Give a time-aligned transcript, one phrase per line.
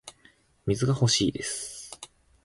[0.65, 1.95] 水が欲しいです